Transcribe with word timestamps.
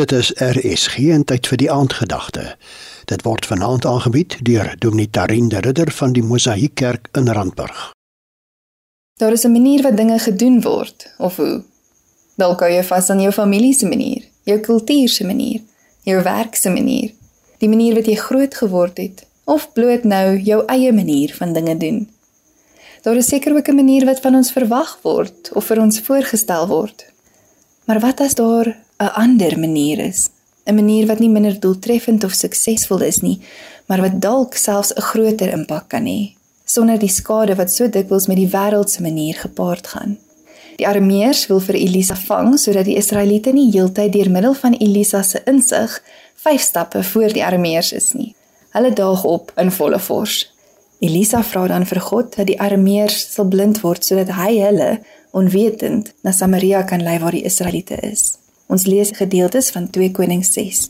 Dit 0.00 0.12
is 0.12 0.32
RSG 0.32 1.10
en 1.12 1.24
tyd 1.28 1.44
vir 1.50 1.58
die 1.60 1.66
aandgedagte. 1.68 2.44
Dit 3.10 3.20
word 3.26 3.44
vanaand 3.44 3.84
aangebied 3.84 4.38
deur 4.46 4.70
Dominee 4.80 5.10
Tarin 5.12 5.50
de 5.52 5.60
Ridder 5.60 5.90
van 5.92 6.14
die 6.16 6.22
Mosaïek 6.24 6.72
Kerk 6.80 7.10
in 7.12 7.28
Randburg. 7.28 7.90
Daar 9.20 9.36
is 9.36 9.44
'n 9.44 9.52
manier 9.52 9.82
wat 9.82 9.96
dinge 9.96 10.18
gedoen 10.18 10.60
word, 10.60 11.14
of 11.18 11.36
hoe? 11.36 11.62
Dalk 12.36 12.60
hou 12.60 12.70
jy 12.72 12.84
vas 12.84 13.10
aan 13.10 13.20
jou 13.20 13.32
familie 13.32 13.74
se 13.74 13.86
manier, 13.86 14.24
jou 14.42 14.58
kultuur 14.58 15.08
se 15.08 15.24
manier, 15.24 15.60
jou 16.02 16.22
werk 16.22 16.54
se 16.54 16.70
manier, 16.70 17.12
die 17.58 17.68
manier 17.68 17.94
wat 17.94 18.06
jy 18.06 18.14
groot 18.14 18.54
geword 18.54 18.96
het, 18.96 19.26
of 19.44 19.72
bloot 19.72 20.04
nou 20.04 20.38
jou 20.38 20.64
eie 20.66 20.92
manier 20.92 21.34
van 21.34 21.52
dinge 21.52 21.76
doen. 21.76 22.10
Daar 23.02 23.16
is 23.16 23.28
seker 23.28 23.56
ook 23.56 23.68
'n 23.68 23.74
manier 23.74 24.04
wat 24.04 24.20
van 24.20 24.34
ons 24.34 24.52
verwag 24.52 24.98
word 25.02 25.52
of 25.52 25.64
vir 25.64 25.80
ons 25.80 26.00
voorgestel 26.00 26.66
word. 26.66 27.06
Maar 27.84 28.00
wat 28.00 28.20
as 28.20 28.34
daar 28.34 28.88
'n 29.00 29.12
ander 29.24 29.58
manier 29.58 29.98
is, 29.98 30.28
'n 30.66 30.74
manier 30.74 31.06
wat 31.06 31.18
nie 31.18 31.28
minder 31.28 31.60
doeltreffend 31.60 32.24
of 32.24 32.32
suksesvol 32.32 33.00
is 33.00 33.20
nie, 33.20 33.40
maar 33.86 34.00
wat 34.00 34.20
dalk 34.20 34.54
selfs 34.54 34.92
'n 34.94 35.00
groter 35.00 35.52
impak 35.52 35.88
kan 35.88 36.04
hê, 36.06 36.34
sonder 36.64 36.98
die 36.98 37.08
skade 37.08 37.54
wat 37.54 37.72
so 37.72 37.88
dikwels 37.88 38.26
met 38.26 38.36
die 38.36 38.52
wêreldse 38.56 39.02
manier 39.02 39.34
gepaard 39.34 39.86
gaan. 39.86 40.18
Die 40.76 40.88
Arameërs 40.88 41.46
wil 41.46 41.60
vir 41.60 41.76
Elisa 41.76 42.14
vang 42.16 42.54
sodat 42.58 42.84
die 42.84 42.96
Israeliete 42.96 43.52
nie 43.52 43.70
heeltyd 43.72 44.12
deur 44.12 44.30
middel 44.30 44.54
van 44.54 44.72
Elisa 44.72 45.22
se 45.22 45.42
insig 45.44 46.02
5 46.34 46.60
stappe 46.60 47.02
voor 47.02 47.32
die 47.32 47.44
Arameërs 47.44 47.92
is 47.92 48.12
nie. 48.12 48.34
Hulle 48.72 48.92
daag 48.92 49.24
op 49.24 49.52
in 49.56 49.72
volle 49.72 49.98
vors. 49.98 50.52
Elisa 51.00 51.42
vra 51.42 51.66
dan 51.66 51.84
vir 51.86 52.00
God 52.00 52.36
dat 52.36 52.46
die 52.46 52.60
Arameërs 52.60 53.18
sal 53.34 53.48
blind 53.48 53.80
word 53.80 54.04
sodat 54.04 54.32
hy 54.38 54.54
hulle 54.60 54.90
onwetend 55.36 56.12
na 56.24 56.32
Samaria 56.32 56.82
kan 56.82 57.02
lei 57.04 57.18
waar 57.18 57.36
die 57.36 57.44
Israeliete 57.44 58.00
is. 58.08 58.38
Ons 58.70 58.84
lees 58.86 59.10
gedeeltes 59.10 59.70
van 59.74 59.88
2 59.90 60.12
Konings 60.14 60.52
6. 60.54 60.84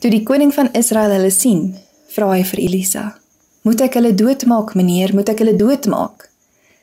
Toe 0.00 0.08
die 0.10 0.22
koning 0.24 0.48
van 0.56 0.70
Israel 0.72 1.12
hulle 1.12 1.30
sien, 1.30 1.74
vra 2.14 2.30
hy 2.30 2.44
vir 2.50 2.60
Elisa: 2.62 3.02
"Moet 3.68 3.82
ek 3.84 3.98
hulle 3.98 4.14
doodmaak, 4.14 4.72
meneer? 4.74 5.12
Moet 5.14 5.34
ek 5.34 5.42
hulle 5.44 5.52
doodmaak?" 5.56 6.30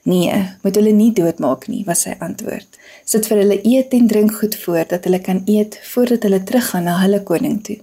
"Nee, 0.04 0.36
moet 0.62 0.76
hulle 0.76 0.92
nie 0.94 1.10
doodmaak 1.18 1.66
nie," 1.68 1.82
was 1.88 2.02
sy 2.06 2.14
antwoord. 2.20 2.78
"Sit 3.06 3.26
vir 3.26 3.38
hulle 3.38 3.58
eet 3.64 3.94
en 3.94 4.08
drink 4.08 4.36
goed 4.38 4.56
voor 4.56 4.86
dat 4.88 5.04
hulle 5.04 5.20
kan 5.20 5.42
eet 5.46 5.80
voordat 5.82 6.24
hulle 6.24 6.44
teruggaan 6.44 6.84
na 6.84 7.00
hulle 7.02 7.24
koning 7.24 7.64
toe." 7.64 7.80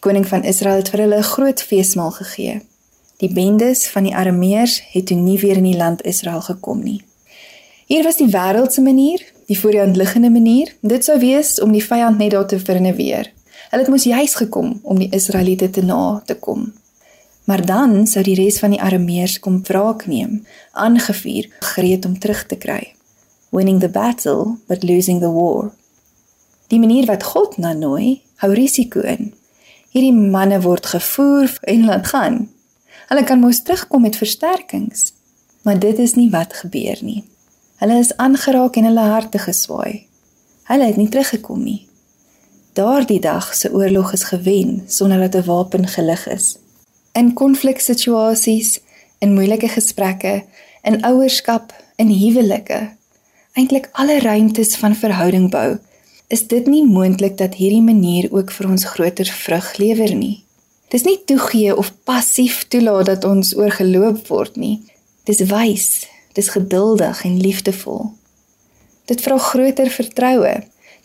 Koning 0.00 0.26
van 0.26 0.42
Israel 0.42 0.82
het 0.82 0.88
vir 0.88 1.00
hulle 1.00 1.18
'n 1.18 1.30
groot 1.34 1.62
feesmaal 1.62 2.10
gegee. 2.10 2.60
Die 3.18 3.32
bendes 3.32 3.86
van 3.86 4.02
die 4.02 4.14
Arameërs 4.14 4.82
het 4.92 5.06
toe 5.06 5.16
nie 5.16 5.38
weer 5.38 5.56
in 5.56 5.70
die 5.70 5.78
land 5.78 6.02
Israel 6.02 6.40
gekom 6.40 6.82
nie. 6.82 7.02
Hier 7.86 8.02
was 8.02 8.16
die 8.16 8.30
wêreldse 8.30 8.80
manier, 8.82 9.33
die 9.46 9.58
voor 9.58 9.70
die 9.70 9.80
hand 9.80 9.96
liggende 9.96 10.30
manier. 10.30 10.74
Dit 10.80 11.04
sou 11.04 11.18
wees 11.20 11.60
om 11.60 11.72
die 11.72 11.84
vyand 11.84 12.18
net 12.18 12.30
daar 12.30 12.46
te 12.46 12.58
verneweer. 12.60 13.30
Hulle 13.70 13.82
het 13.82 13.90
mos 13.90 14.04
juis 14.04 14.34
gekom 14.34 14.78
om 14.82 14.98
die 14.98 15.10
Israeliete 15.12 15.70
te 15.70 15.82
na 15.82 16.22
te 16.26 16.34
kom. 16.34 16.72
Maar 17.44 17.66
dan 17.66 18.06
sou 18.06 18.24
die 18.24 18.36
res 18.38 18.58
van 18.62 18.72
die 18.72 18.80
Arameërs 18.80 19.38
kom 19.44 19.60
wraak 19.66 20.06
neem, 20.06 20.44
aangevuur, 20.72 21.50
gereed 21.74 22.06
om 22.06 22.18
terug 22.18 22.46
te 22.46 22.56
kry. 22.56 22.94
Winning 23.50 23.80
the 23.80 23.88
battle 23.88 24.56
but 24.66 24.82
losing 24.82 25.20
the 25.20 25.30
war. 25.30 25.72
Die 26.72 26.80
manier 26.80 27.06
wat 27.06 27.22
God 27.22 27.58
na 27.60 27.72
nooi, 27.72 28.22
hou 28.40 28.52
risiko 28.56 29.04
in. 29.04 29.32
Hierdie 29.92 30.14
manne 30.14 30.60
word 30.64 30.86
gevoer 30.86 31.52
en 31.70 31.84
laat 31.84 32.08
gaan. 32.10 32.40
Hulle 33.10 33.24
kan 33.28 33.38
mos 33.38 33.62
terugkom 33.62 34.02
met 34.02 34.16
versterkings. 34.16 35.12
Maar 35.62 35.78
dit 35.78 35.98
is 35.98 36.14
nie 36.14 36.30
wat 36.30 36.54
gebeur 36.54 36.98
nie. 37.00 37.22
Hulle 37.84 37.98
is 38.00 38.14
aangeraak 38.16 38.78
en 38.80 38.86
hulle 38.88 39.02
harte 39.12 39.38
geswaai. 39.38 40.06
Hulle 40.70 40.86
het 40.88 40.96
nie 40.96 41.10
teruggekom 41.12 41.58
nie. 41.60 41.82
Daardie 42.72 43.18
dag 43.20 43.50
se 43.54 43.68
oorlog 43.76 44.14
is 44.16 44.22
gewen 44.30 44.70
sonder 44.88 45.20
dat 45.20 45.34
'n 45.36 45.46
wapen 45.46 45.84
gelig 45.88 46.26
is. 46.28 46.56
In 47.12 47.34
konfliksituasies, 47.34 48.80
in 49.18 49.34
moeilike 49.34 49.68
gesprekke, 49.68 50.44
in 50.82 51.04
ouerskap, 51.04 51.74
in 51.96 52.08
huwelike, 52.08 52.96
eintlik 53.52 53.88
alle 53.92 54.18
ruimtes 54.18 54.76
van 54.76 54.96
verhouding 54.96 55.50
bou, 55.50 55.78
is 56.28 56.46
dit 56.46 56.66
nie 56.66 56.84
moontlik 56.86 57.36
dat 57.36 57.54
hierdie 57.54 57.82
manier 57.82 58.32
ook 58.32 58.50
vir 58.50 58.68
ons 58.68 58.84
groter 58.84 59.26
vrug 59.26 59.76
lewer 59.76 60.14
nie. 60.14 60.44
Dis 60.88 61.02
nie 61.02 61.24
toegee 61.24 61.76
of 61.76 61.92
passief 62.04 62.64
toelaat 62.68 63.06
dat 63.06 63.24
ons 63.24 63.56
oorgeloop 63.56 64.26
word 64.28 64.56
nie. 64.56 64.82
Dis 65.24 65.40
wys 65.40 66.13
Dis 66.34 66.50
geduldig 66.50 67.24
en 67.24 67.40
liefdevol. 67.40 68.10
Dit 69.06 69.20
vra 69.22 69.38
groter 69.38 69.90
vertroue. 69.90 70.54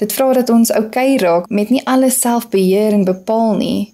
Dit 0.02 0.14
vra 0.16 0.34
dat 0.34 0.50
ons 0.50 0.72
oukei 0.72 1.14
okay 1.14 1.22
raak 1.22 1.50
met 1.50 1.70
nie 1.70 1.82
alles 1.86 2.20
self 2.20 2.50
beheer 2.50 2.96
en 2.96 3.04
bepaal 3.06 3.56
nie. 3.60 3.94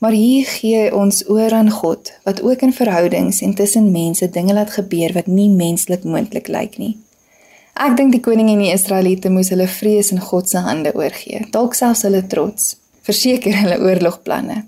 Maar 0.00 0.16
hier 0.16 0.46
gee 0.46 0.88
ons 0.94 1.22
oor 1.28 1.52
aan 1.52 1.70
God 1.70 2.12
wat 2.24 2.42
ook 2.42 2.64
in 2.66 2.72
verhoudings 2.72 3.40
en 3.40 3.54
tussen 3.54 3.90
mense 3.90 4.30
dinge 4.30 4.54
laat 4.54 4.70
gebeur 4.70 5.12
wat 5.12 5.26
nie 5.26 5.50
menslik 5.50 6.04
moontlik 6.04 6.48
lyk 6.48 6.78
nie. 6.78 6.96
Ek 7.74 7.96
dink 7.96 8.12
die 8.12 8.20
koning 8.20 8.50
en 8.52 8.64
die 8.64 8.72
Israeliete 8.72 9.30
moes 9.30 9.52
hulle 9.52 9.68
vrees 9.70 10.10
in 10.12 10.20
God 10.20 10.48
se 10.48 10.60
hande 10.64 10.90
oorgee, 10.94 11.46
dalk 11.54 11.74
selfs 11.74 12.02
hulle 12.06 12.24
trots, 12.26 12.74
verseker 13.06 13.54
hulle 13.62 13.78
oorlogplanne. 13.80 14.62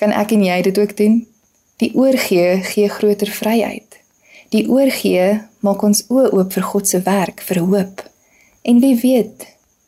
Kan 0.00 0.14
ek 0.16 0.32
en 0.36 0.44
jy 0.44 0.58
dit 0.66 0.78
ook 0.78 0.96
doen? 0.98 1.20
Die 1.82 1.92
oorgee 1.94 2.60
gee 2.72 2.88
groter 2.88 3.30
vryheid. 3.30 3.91
Die 4.52 4.66
oorgee 4.68 5.40
maak 5.64 5.82
ons 5.86 6.02
oë 6.12 6.28
oop 6.36 6.52
vir 6.52 6.64
God 6.68 6.88
se 6.88 7.00
werk, 7.06 7.40
vir 7.48 7.62
hoop. 7.64 8.02
En 8.68 8.80
wie 8.84 8.94
weet, 9.00 9.46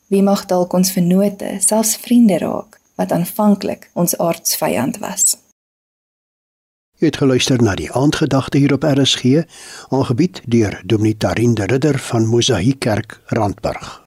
wie 0.09 0.23
mag 0.25 0.47
dalk 0.49 0.73
ons 0.73 0.93
vennote, 0.95 1.59
selfs 1.61 1.99
vriende 2.01 2.39
raak 2.41 2.81
wat 2.97 3.13
aanvanklik 3.13 3.91
ons 3.93 4.15
aardsvyand 4.17 5.01
was. 5.03 5.35
Jy 7.03 7.11
het 7.11 7.19
geluister 7.21 7.61
na 7.61 7.75
die 7.77 7.91
aandgedagte 7.93 8.63
hier 8.63 8.73
op 8.77 8.87
RSG, 8.87 9.43
aangebied 9.93 10.41
deur 10.47 10.79
Dominee 10.85 11.19
Tarin 11.19 11.59
de 11.59 11.67
Ridder 11.69 11.99
van 11.99 12.31
Mosaïek 12.31 12.81
Kerk, 12.81 13.21
Randburg. 13.35 14.03